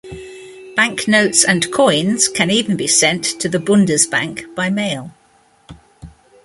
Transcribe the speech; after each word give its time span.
Banknotes 0.75 1.43
and 1.43 1.71
coins 1.71 2.27
can 2.27 2.49
even 2.49 2.75
be 2.75 2.87
sent 2.87 3.23
to 3.23 3.47
the 3.47 3.59
Bundesbank 3.59 4.55
by 4.55 4.67
mail. 4.71 5.11